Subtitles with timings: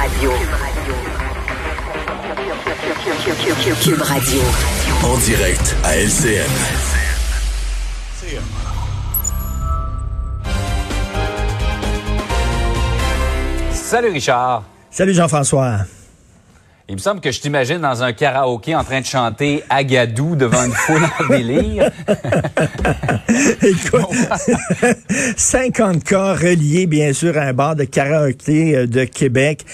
[0.00, 0.30] Radio.
[3.82, 4.40] Cube Radio.
[5.04, 6.46] En direct à LCN.
[13.72, 14.62] Salut Richard.
[14.90, 15.80] Salut Jean-François.
[16.90, 20.64] Il me semble que je t'imagine dans un karaoké en train de chanter Agadou devant
[20.64, 21.88] une foule en délire.
[23.62, 24.96] Écoute,
[25.36, 29.64] 50 cas reliés bien sûr à un bar de karaoké euh, de Québec.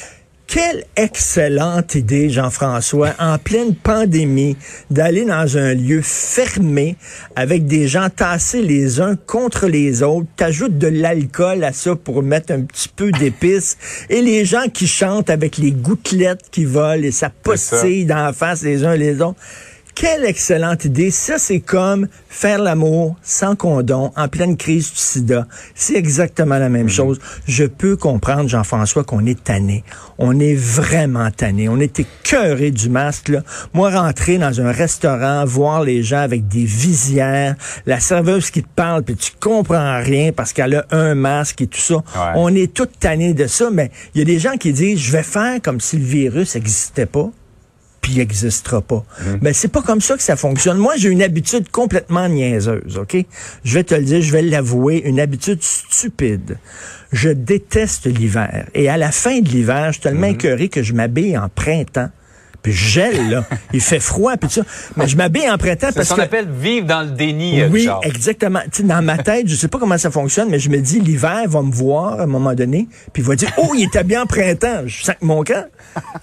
[0.46, 4.56] Quelle excellente idée, Jean-François, en pleine pandémie,
[4.90, 6.96] d'aller dans un lieu fermé
[7.34, 10.28] avec des gens tassés les uns contre les autres.
[10.36, 13.76] T'ajoutes de l'alcool à ça pour mettre un petit peu d'épices.
[14.08, 18.32] Et les gens qui chantent avec les gouttelettes qui volent et ça postille dans la
[18.32, 19.40] face les uns les autres.
[19.98, 21.10] Quelle excellente idée.
[21.10, 25.46] Ça, c'est comme faire l'amour sans condom en pleine crise du sida.
[25.74, 26.88] C'est exactement la même Mhm.
[26.90, 27.18] chose.
[27.48, 29.84] Je peux comprendre, Jean-François, qu'on est tanné.
[30.18, 31.70] On est vraiment tanné.
[31.70, 33.30] On est écœuré du masque.
[33.30, 33.42] Là.
[33.72, 37.54] Moi, rentrer dans un restaurant, voir les gens avec des visières,
[37.86, 41.68] la serveuse qui te parle, puis tu comprends rien parce qu'elle a un masque et
[41.68, 42.02] tout ça.
[42.34, 45.12] On est tout tanné de ça, mais il y a des gens qui disent, je
[45.12, 47.30] vais faire comme si le virus n'existait pas
[48.06, 49.04] puis il n'existera pas.
[49.42, 50.78] Mais c'est pas comme ça que ça fonctionne.
[50.78, 53.16] Moi, j'ai une habitude complètement niaiseuse, OK?
[53.64, 56.56] Je vais te le dire, je vais l'avouer, une habitude stupide.
[57.10, 58.68] Je déteste l'hiver.
[58.74, 62.10] Et à la fin de l'hiver, je suis tellement écœuré que je m'habille en printemps.
[62.66, 63.44] Puis je gèle, là.
[63.72, 64.62] Il fait froid, puis tout ça.
[64.96, 66.22] Mais je m'habille en printemps parce ce qu'on que...
[66.22, 68.00] appelle vivre dans le déni, euh, Oui, Richard.
[68.02, 68.58] exactement.
[68.72, 70.98] Tu sais, dans ma tête, je sais pas comment ça fonctionne, mais je me dis,
[70.98, 73.94] l'hiver va me voir à un moment donné, puis il va dire, oh, il est
[73.94, 74.82] habillé en printemps.
[74.86, 75.64] Je sac mon camp.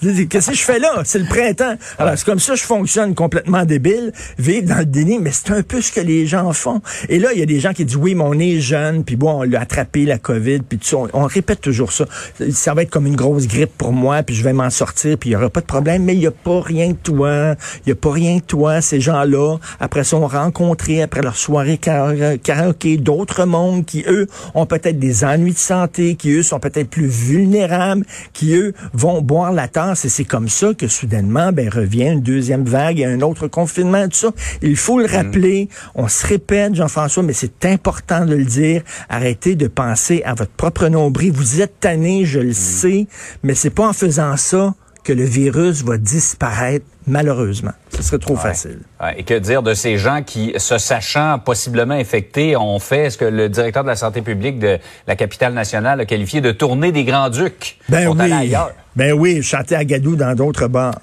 [0.01, 1.01] Je dis, Qu'est-ce que je fais là?
[1.05, 1.75] C'est le printemps.
[1.97, 5.63] Alors, c'est comme ça, je fonctionne complètement débile, vivre dans le déni, mais c'est un
[5.63, 6.81] peu ce que les gens font.
[7.07, 9.15] Et là, il y a des gens qui disent, oui, mais on est jeune, puis
[9.15, 10.97] bon, on l'a attrapé, la COVID, puis tout ça.
[10.97, 12.03] On, on répète toujours ça.
[12.51, 15.29] Ça va être comme une grosse grippe pour moi, puis je vais m'en sortir, puis
[15.29, 17.55] il y aura pas de problème, mais il y a pas rien de toi.
[17.85, 18.81] Il y a pas rien de toi.
[18.81, 24.27] Ces gens-là, après ça, ont rencontré, après leur soirée kara- karaoké, d'autres mondes qui, eux,
[24.55, 29.21] ont peut-être des ennuis de santé, qui, eux, sont peut-être plus vulnérables, qui, eux, vont
[29.21, 30.05] boire la tasse.
[30.05, 34.05] Et c'est comme ça que, soudainement, ben, revient une deuxième vague et un autre confinement,
[34.05, 34.31] tout ça.
[34.61, 35.69] Il faut le rappeler.
[35.95, 38.81] On se répète, Jean-François, mais c'est important de le dire.
[39.09, 41.31] Arrêtez de penser à votre propre nombril.
[41.31, 43.07] Vous êtes tanné, je le sais,
[43.43, 44.73] mais c'est pas en faisant ça
[45.03, 47.73] que le virus va disparaître, malheureusement.
[47.89, 48.79] Ce serait trop facile.
[49.01, 53.17] Ouais, et que dire de ces gens qui, se sachant possiblement infectés, ont fait ce
[53.17, 56.91] que le directeur de la santé publique de la capitale nationale a qualifié de tournée
[56.91, 57.79] des grands-ducs.
[57.89, 58.53] Ils Ben oui.
[58.95, 60.99] Ben oui, chanter à Gadou dans d'autres bars.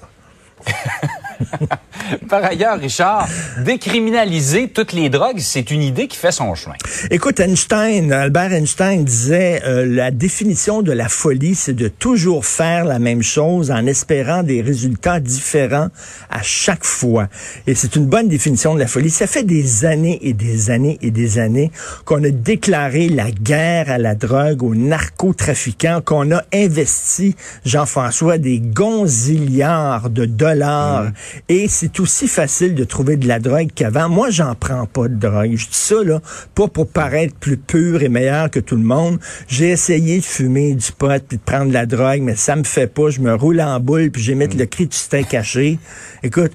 [2.29, 3.27] Par ailleurs, Richard,
[3.59, 6.75] décriminaliser toutes les drogues, c'est une idée qui fait son chemin.
[7.09, 12.85] Écoute, Einstein, Albert Einstein disait euh, la définition de la folie, c'est de toujours faire
[12.85, 15.89] la même chose en espérant des résultats différents
[16.29, 17.27] à chaque fois.
[17.67, 19.09] Et c'est une bonne définition de la folie.
[19.09, 21.71] Ça fait des années et des années et des années
[22.05, 27.35] qu'on a déclaré la guerre à la drogue, aux narcotrafiquants, qu'on a investi,
[27.65, 31.07] Jean-François, des gonzillards de dollars.
[31.49, 34.09] Et c'est aussi facile de trouver de la drogue qu'avant.
[34.09, 35.55] Moi, j'en prends pas de drogue.
[35.55, 36.21] Je dis ça, là,
[36.55, 39.19] pas pour paraître plus pur et meilleur que tout le monde.
[39.47, 42.63] J'ai essayé de fumer du pot puis de prendre de la drogue, mais ça me
[42.63, 43.09] fait pas.
[43.09, 45.79] Je me roule en boule puis j'émette le cri du steak caché.
[46.23, 46.51] Écoute,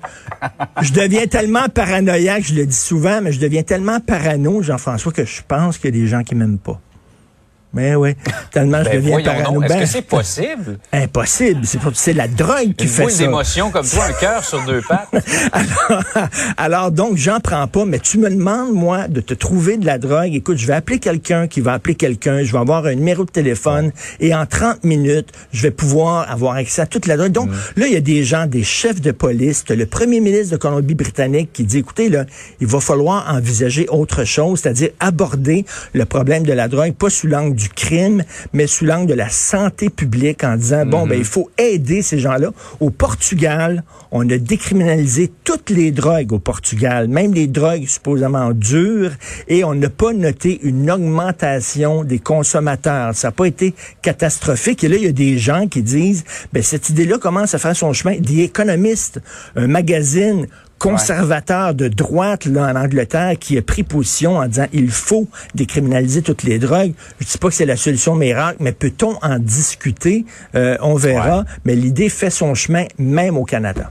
[0.82, 5.24] je deviens tellement paranoïaque, je le dis souvent, mais je deviens tellement parano, Jean-François, que
[5.24, 6.80] je pense qu'il y a des gens qui m'aiment pas.
[7.76, 8.14] Mais oui,
[8.52, 9.62] tellement je Ben, deviens parano.
[9.62, 10.78] est-ce Ben, que c'est possible?
[10.92, 11.60] Impossible.
[11.94, 13.18] C'est la drogue qui Une fait ça.
[13.24, 15.08] d'émotion comme toi, un cœur sur deux pattes.
[15.52, 16.02] Alors,
[16.56, 19.98] alors donc, j'en prends pas, mais tu me demandes, moi, de te trouver de la
[19.98, 20.34] drogue.
[20.34, 22.42] Écoute, je vais appeler quelqu'un qui va appeler quelqu'un.
[22.42, 26.54] Je vais avoir un numéro de téléphone et en 30 minutes, je vais pouvoir avoir
[26.56, 27.32] accès à toute la drogue.
[27.32, 29.64] Donc, là, il y a des gens, des chefs de police.
[29.68, 32.24] Le premier ministre de Colombie-Britannique qui dit, écoutez, là,
[32.60, 37.26] il va falloir envisager autre chose, c'est-à-dire aborder le problème de la drogue, pas sous
[37.26, 38.22] l'angle du crime,
[38.52, 42.18] mais sous l'angle de la santé publique en disant, bon, ben, il faut aider ces
[42.18, 42.50] gens-là.
[42.80, 49.12] Au Portugal, on a décriminalisé toutes les drogues au Portugal, même les drogues supposément dures,
[49.48, 53.14] et on n'a pas noté une augmentation des consommateurs.
[53.14, 54.84] Ça n'a pas été catastrophique.
[54.84, 57.76] Et là, il y a des gens qui disent, ben, cette idée-là commence à faire
[57.76, 58.16] son chemin.
[58.18, 59.20] The Economist,
[59.54, 60.46] un magazine
[60.78, 66.22] conservateur de droite là, en Angleterre qui a pris position en disant il faut décriminaliser
[66.22, 66.92] toutes les drogues.
[67.20, 70.24] Je dis pas que c'est la solution miracle, mais peut-on en discuter?
[70.54, 71.40] Euh, on verra.
[71.40, 71.44] Ouais.
[71.64, 73.90] Mais l'idée fait son chemin même au Canada.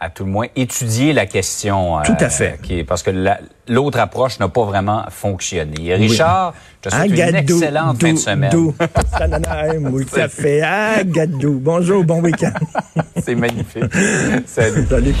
[0.00, 1.98] À tout le moins étudier la question.
[2.04, 2.58] Tout à fait.
[2.62, 5.94] qui est, parce que la- l'autre approche n'a pas vraiment fonctionné.
[5.94, 6.54] Richard,
[6.84, 8.50] je te souhaite une excellente fin de semaine.
[8.50, 8.74] dou.
[9.18, 10.62] Tananaim, ou le café.
[10.62, 11.58] Agadou.
[11.62, 12.52] Bonjour, bon week-end.
[13.24, 13.84] C'est magnifique.
[14.46, 14.86] Salut.
[14.88, 15.14] Salut.